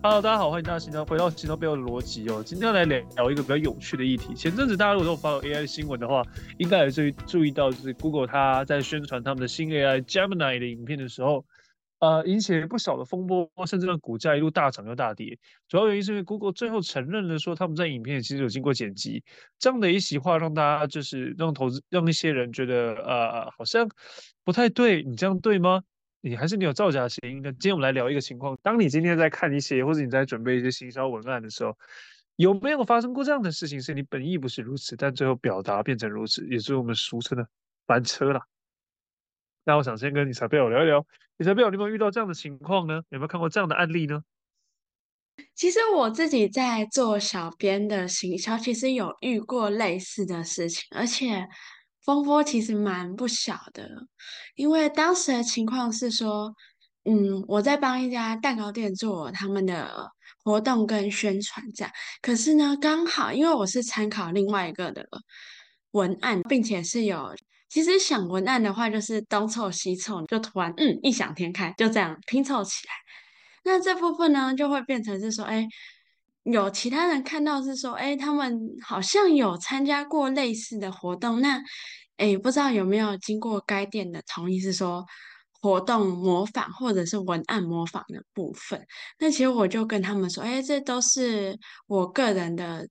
[0.00, 2.40] Hello，大家好，欢迎大家回到行销背后的逻辑哦。
[2.46, 4.32] 今天来聊聊一个比较有趣的议题。
[4.32, 6.22] 前阵子大家如果都 follow AI 新闻的话，
[6.58, 11.44] 应该也注意注意到，就是 Google 它在宣传他们的新 AI Gemini 的影片的时候，
[11.98, 15.36] 呃，引起了不小的风波，甚至让股价一路大涨又大跌。
[15.66, 19.24] 主要原因是因为 Google 最后承认了说他们在影片其实有经过剪辑，
[19.58, 23.88] 这样的一席话让大家就是让投资让一些人觉得呃好像
[24.44, 25.82] 不太对，你这样对吗？
[26.28, 27.50] 你还是你有造假嫌疑的。
[27.52, 31.76] 今天我们来聊一个情况：当你今天在看一些，或者你在准备一些行销文案的时候，
[32.36, 33.80] 有没有发生过这样的事情？
[33.80, 37.48] 是你本意不是如此，但最后表达变成如此，也是我们俗称的
[37.86, 38.42] 翻车了。
[39.64, 41.06] 那我想先跟 Isabel 聊一聊
[41.38, 43.02] ，Isabel，你有没有遇到这样的情况呢？
[43.08, 44.22] 有没有看过这样的案例呢？
[45.54, 51.48] 其实我自己在做小编的行销，其实有遇过类似的事情，而且。
[52.08, 53.86] 风波其实蛮不小的，
[54.54, 56.50] 因为当时的情况是说，
[57.04, 60.10] 嗯，我在帮一家蛋糕店做他们的
[60.42, 61.92] 活动跟宣传这样。
[62.22, 65.06] 可是呢，刚好因为我是参考另外一个的
[65.90, 67.36] 文案，并且是有，
[67.68, 72.94] 其实想文案的话就是东凑西凑，就突然嗯异想天开，就这样拼凑起来。
[73.64, 75.68] 那这部分呢，就会变成是说，哎。
[76.50, 81.60] 有其他人看到是说，哎，他们好像有参加过类似的活动，那，
[82.16, 85.04] 哎，不知道有没有经过该店的同意，是说
[85.60, 88.82] 活动模仿或者是文案模仿的部分。
[89.18, 92.88] 那其实我就跟他们说，哎，这都是我个人的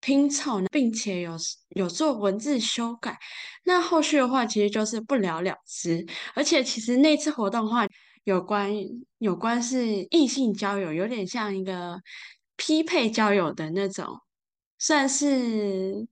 [0.00, 1.36] 拼凑，并且有
[1.76, 3.16] 有做文字修改。
[3.64, 6.04] 那后续的话，其实就是不了了之。
[6.34, 7.86] 而且其实那次活动的话，
[8.24, 8.72] 有关
[9.18, 12.00] 有关是异性交友，有点像一个。
[12.56, 14.20] 匹配交友的那种，
[14.78, 16.06] 算是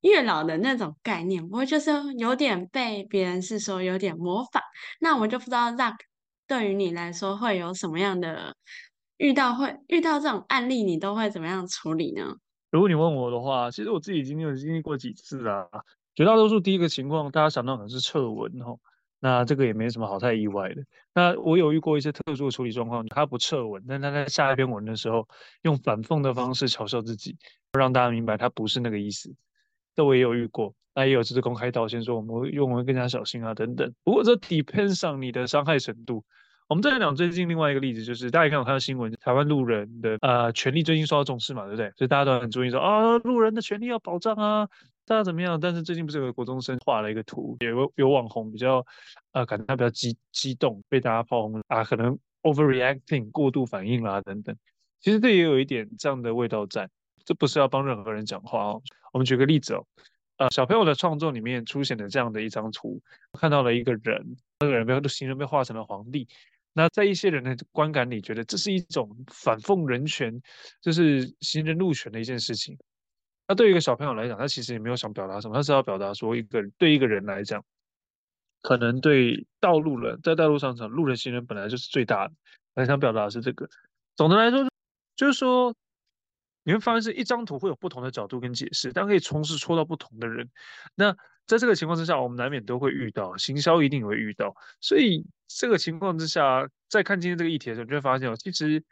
[0.00, 4.62] 月老的那种概念，不过就是有点被别人是说有点模仿。
[5.00, 5.96] 那我就不知道 Zack
[6.46, 8.54] 对于你来说会有什么样的
[9.16, 12.36] 遇到会遇到这种案例，你都会怎么样处理呢？
[12.70, 15.66] 如果你问我的话，其实我自己已经有经历过几次啊。
[16.14, 18.76] 绝大多数第一个情况，大家想到可能是撤文哈。
[19.24, 20.84] 那这个也没什么好太意外的。
[21.14, 25.26] 那我有遇过一些特殊的处理状况，他不撤文，但他在下一篇文的时候，
[25.62, 27.34] 用反讽的方式嘲笑自己，
[27.72, 29.34] 让大家明白他不是那个意思。
[29.96, 33.90] 这我也有遇过，那也有就是公开道歉说我们用文更加小心啊等等。
[34.04, 36.22] 不过这 depends 上你的伤害程度。
[36.68, 41.90] 我们再来讲最近另外一个例子，就是大家也看有看到新闻，台湾路人的呃权利最近受到重视嘛，对不对？
[41.96, 44.68] 所以大家都很注意说啊，路人的权利要保障啊。
[45.06, 45.60] 大家怎么样？
[45.60, 48.84] 但是最近不是有个国中生画了一个图，有有网红比较，
[49.32, 54.56] 呃，感觉他比较激激动，被大家炮轰啊，可能 overreacting 过度反应啦等等。
[55.00, 56.88] 其实这也有一点这样的味道在，
[57.24, 58.82] 这不是要帮任何人讲话哦。
[59.12, 59.86] 我们举个例子哦，
[60.38, 66.26] 呃，小朋友的创作里面出现了这样的一张图，看到了一个人，那个人被行人被画成了皇帝。
[66.72, 70.40] 那在一些人的观感里，觉得这是一种反讽人权，
[70.80, 72.76] 就是行人路权的一件事情。
[73.46, 77.62] 那对于一个小朋友来讲，他其实也没有想表达什么，他是要表达说，一个对一个人来讲，
[78.62, 82.34] 可能对道路人，在道路上走，路人行人本来就是最大的，
[82.74, 83.68] 他想表达的是这个。
[84.16, 84.66] 总的来说，
[85.16, 85.74] 就是说，
[86.62, 90.48] 你会发现是一张图会有不同的角度跟解释，但可以同时戳到不同的人。
[90.94, 91.14] 那
[91.46, 94.54] 在这个情况之下，我们难免都会遇到，行销一定会遇到。
[94.80, 98.82] 所以这个情况之下，在看今天这个议题的时候，你就会发现哦，其实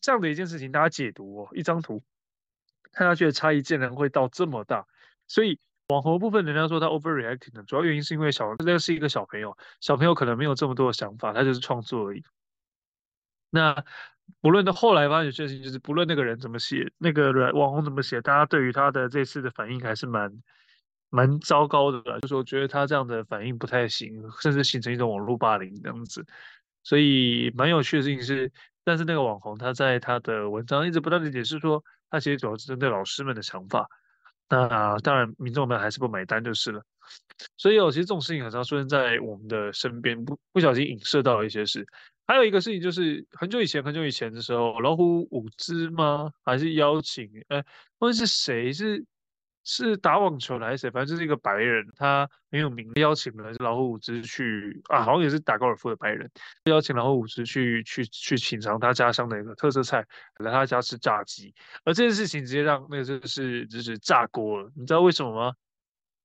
[0.00, 2.02] 这样的一件事情，大家解读哦，一张图。
[2.96, 4.86] 看下去的差异竟然会到这么大，
[5.28, 12.24] 所以网红部分人家说他 overreacting 的主要原因是因为小那是一个小朋友，小朋友可能没有这么多的想法，他就是创作而已。
[13.50, 13.84] 那
[14.40, 20.42] 不论他后来发现确实就是不论那个人怎么写，那个网红怎么写，大家对于他的这次的反应还是蛮
[21.10, 26.26] 蛮糟糕的，就是我觉得他这样的反应不太行，甚至形成一种网络霸凌这样子。
[26.82, 28.50] 所以蛮有趣的事情是，
[28.86, 31.84] 但是那个网红他在他的文章一直不断的解释说。
[32.08, 33.88] 他其实主要是针对老师们的想法，
[34.48, 36.80] 那当然民众们还是不买单就是了。
[37.56, 41.84] 所以有其实这种事情很常出现在我们的身边，不不小心影射到了一些事。
[42.28, 46.30] 还有一个事情就是很久以前很久以前的时候，老虎五只吗？
[46.44, 47.28] 还是邀请？
[47.48, 47.64] 哎，
[47.98, 49.04] 问是谁是？
[49.68, 50.90] 是打网球的还是谁？
[50.92, 56.30] 反正就是一个白人，他很有名，邀请了老虎伍兹去啊，好像也是打高尔夫的白人，
[56.66, 60.06] 邀请老虎伍兹去去去品尝他家乡的一个特色菜，
[60.38, 61.52] 来他家吃炸鸡。
[61.84, 64.70] 而这件事情直接让那个就是就是炸锅了。
[64.76, 65.52] 你知道为什么吗？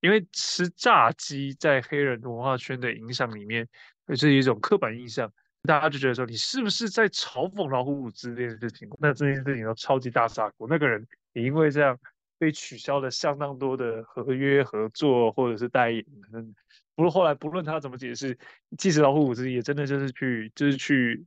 [0.01, 3.67] 因为吃炸鸡在黑人文化圈的影响里面，
[4.15, 5.27] 是一种刻板印象，
[5.63, 8.87] 大家就觉得说你是不是在嘲讽老虎伍兹这件事情？
[8.99, 10.67] 那这件事情都超级大炸锅。
[10.69, 11.97] 那个人也因为这样。
[12.41, 16.03] 被取消了相当多的合约合作，或者是代言。
[16.33, 16.55] 嗯，
[16.95, 18.35] 不过后来不论他怎么解释，
[18.79, 21.23] 即使老虎伍兹也真的就是去就是去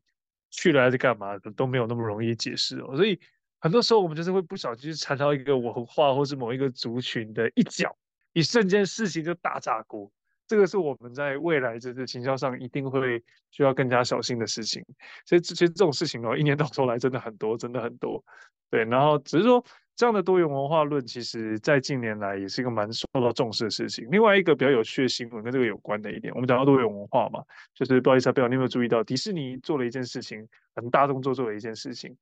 [0.51, 2.97] 去了还是干嘛的，都没有那么容易解释哦。
[2.97, 3.21] 所以
[3.61, 7.97] 很多时候我们就是会不小心踩到一个文化或是某一个族群的一角，
[8.33, 10.11] 一瞬间事情就大炸锅。
[10.49, 13.23] 这个是我们在未来就是行销上一定会
[13.53, 14.85] 需要更加小心的事情。
[15.25, 18.25] 所以其实这种事情哦，一年到头来真的很多，真的很多。
[18.69, 19.65] 对，然后只是说
[19.97, 24.07] 这样的多元文化论，其实在近年来也是一个蛮受到重视的事情。
[24.11, 27.45] 另外一个比较有趣的新闻跟这个有关的一点，我们讲到多元文化嘛，
[27.75, 32.17] 就是不好意思啊，不知道你有没有注意到，迪士尼做了一件事情，很大动作做了一件事情。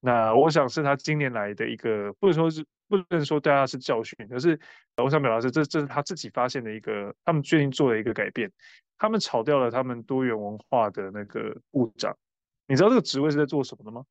[0.00, 4.58] 那我想是他近年来的一个，不能说是不能说对他是教训，可是
[4.96, 8.50] 我想表达是这这是他自己发现的一个，他们决定做了一个改变，
[8.96, 12.16] 他们炒掉了他们多元文化的那个部长。
[12.66, 14.04] 你知道这个职位是在做什么的吗？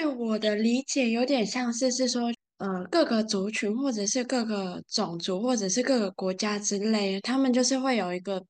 [0.00, 8.42] 对我的理解，有点像是是说，呃，各个族群或者是各个种族或者是各个国家之类，他们就是会有一个。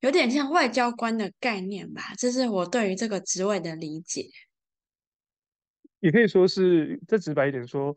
[0.00, 4.26] 有点像外交官的概念吧，这是我对于这个职位的理解。
[6.00, 7.96] 也可以说是再直白一点说，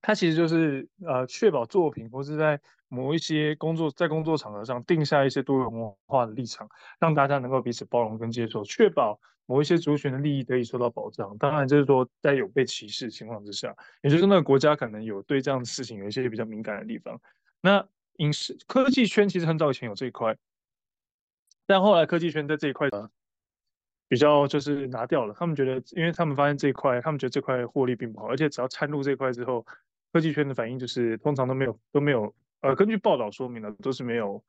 [0.00, 6.68] 它其实就是呃，确保作品或是在某一些工作在工作场合上定下一些多元文化的立场，
[6.98, 11.36] 让大家能够彼此包容跟接受，确保某一些族群的利益得以受到保障。
[11.38, 17.20] 当然，就是说在有被歧视情况之下，也就是那个国家可能有对这样的事情有一些比较敏感的地方。
[17.60, 17.86] 那
[18.16, 20.36] 影视科技圈其实很早以前有这一块。
[21.66, 23.08] 但后来科技圈在这一块呢，
[24.08, 25.34] 比较就是拿掉了。
[25.38, 29.64] 他们觉得，因为他们发现这一块，他们觉得这块获利并不好，而且只要掺入这块之后，
[30.12, 32.34] 科技圈的反应就是通常都没有都没有。
[32.60, 34.42] 呃，根据报道说明了，都是没有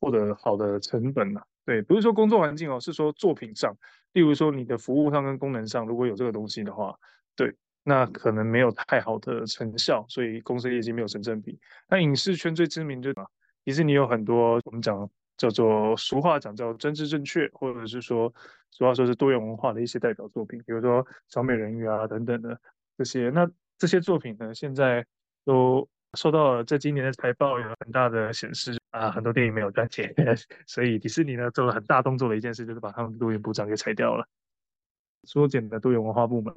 [0.00, 1.42] 获得好的成本呐。
[1.70, 3.72] 对，不是说工作环境哦，是说作品上，
[4.12, 6.98] 例如说你的服务上跟功能上，如果有这个东西的话，
[7.36, 11.56] 对，那可能没有太好的成效，所以公司业绩没有成正比。
[11.88, 13.24] 那影视圈最知名的嘛，
[13.64, 15.08] 其实你有很多我们讲。
[15.40, 18.30] 叫做俗话讲叫政治正确，或者是说
[18.70, 22.60] 俗话说是多元文化的一些代表作品，比如说小美人鱼啊等等的
[22.98, 23.30] 这些。
[23.30, 25.06] 那这些作品呢，现在
[25.46, 30.12] 都受到了在今年的财报有很大的显示啊，很多电影没有赚钱，
[30.66, 34.26] 所以迪士尼呢做了很大动作的一件事，就是把他们的多元部长给裁掉了，
[35.24, 36.52] 缩减的多元文化部门。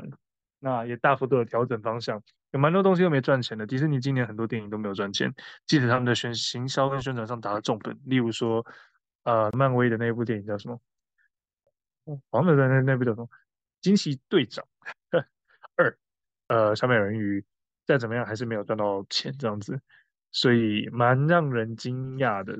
[0.59, 3.67] 那也大幅度的调整方向，有蛮多东西都没赚钱的。
[3.67, 5.33] 迪士尼今年很多电影都没有赚钱，
[5.65, 7.99] 即使他们的宣行销跟宣传上打了重本。
[8.05, 8.65] 例如说，
[9.23, 10.79] 呃，漫威的那部电影叫什么？
[12.29, 13.29] 黄的那那部叫什么？
[13.81, 14.65] 惊奇队长
[15.75, 15.97] 二，
[16.47, 17.43] 呃，小美人鱼
[17.85, 19.79] 再怎么样还是没有赚到钱这样子，
[20.31, 22.57] 所以蛮让人惊讶的。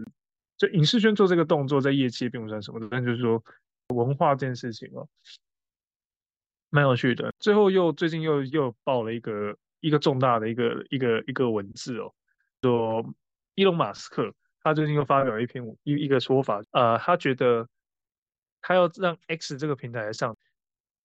[0.58, 3.44] 就影视圈做这个动作，在业界并不算什么，但就是说
[3.90, 5.08] 文化这件事情哦。
[6.70, 12.12] 蛮有趣的，最后又最近又又爆了一个一个重大的一个一个一个文字哦，
[12.64, 13.14] 说
[13.54, 17.68] 伊隆马斯克他最近又发表了一篇一一个说法，呃，他觉得
[18.62, 20.36] 他要让 X 这个平台上，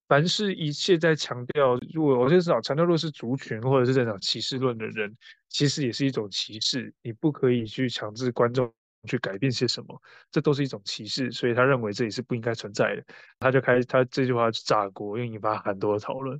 [0.08, 5.16] 凡是一切在强调，如果我就是讲强调，如果是族群或者是在讲歧视论的人，
[5.48, 8.72] 其实也是一种歧视，你不可以去强制观众。
[9.06, 13.04] 去改变些什么，这都是一种歧视，所以他认为这里是不应该存在的。
[13.38, 16.38] 他就开他这句话就炸锅，又引发很多的讨论。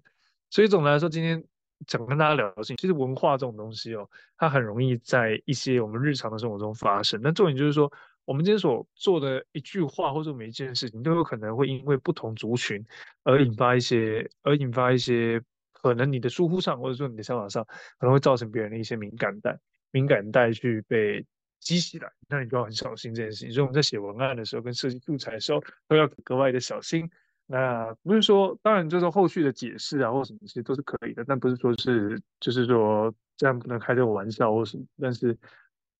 [0.51, 1.43] 所以总的来说，今天
[1.87, 7.23] 想跟大家聊的是，其实文化这种东西哦，它很容易在一些我们日常的生活中发生。
[7.23, 7.91] 但重点就是说，
[8.29, 12.85] 我们今天所做的一句话或者每一件事情，都有可能会因为不同族群
[13.25, 17.65] 而引发一些，而引发一些可能你的疏忽上，或者说你的想法上，
[17.99, 19.59] 可能会造成别人的一些敏感带，
[19.91, 21.25] 敏感带去被。
[21.61, 23.53] 激起来，那你就要很小心这件事情。
[23.53, 27.11] 所以我们在写文案的时候，跟设计素材的时候，都要格外的小心。
[27.47, 34.85] 那不是说，当然就是后续的解释啊，或什么其实都是可以的，但不是说是就是说这样不能开这个玩笑或什么。
[35.01, 35.37] 但是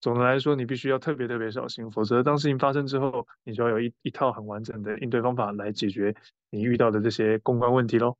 [0.01, 6.15] 总的来说，你必须要特别特别小心，否则当事情发生之后，你就要有一一套很完整的应对方法来解决
[6.49, 8.15] 你遇到的这些公关问题喽。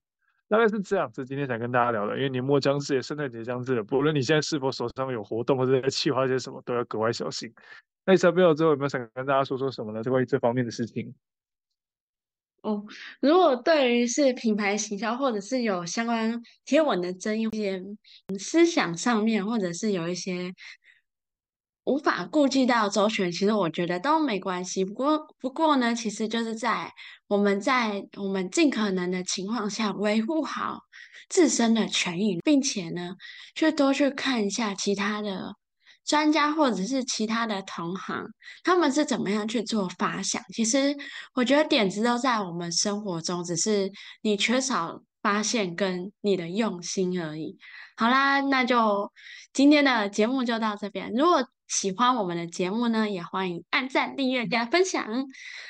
[0.50, 7.54] 大概是这样子，今天想跟大家聊的，因为年末将至，也圣诞节将至了，不论你现在是否手上有活动或者在计划些什么，都要格外小心。
[8.06, 10.04] 那小朋友之后有没有想跟大家说说什么呢？
[10.04, 11.14] 关于这方面的事情？
[12.64, 12.84] 哦，
[13.22, 17.82] 如果对于是品牌行销，或者是有相关贴文的争议，一些
[18.38, 20.52] 思想上面，或者是有一些。
[21.90, 24.86] 无法顾及到周全，其实我觉得都没关系。
[24.86, 26.94] 不过，不过呢，其实就是在
[27.28, 30.82] 我们在我们尽可能的情况下维护好
[31.30, 33.16] 自身的权益，并且呢，
[33.56, 35.56] 去多去看一下其他的
[36.06, 38.24] 专家或者是其他的同行，
[38.64, 40.44] 他们是怎么样去做发想。
[40.54, 40.96] 其实
[41.34, 43.92] 我觉得点子都在我们生活中，只是
[44.22, 47.58] 你缺少发现跟你的用心而已。
[47.98, 49.12] 好啦，那就
[49.54, 51.12] 今天的节目就到这边。
[51.14, 55.06] 如果喜欢我们的节目呢，也欢迎按赞、订阅、加分享。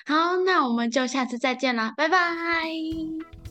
[0.08, 3.49] 好，那我们就下次再见啦，拜拜。